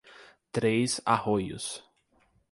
Três 0.51 0.97
Arroios 1.05 1.85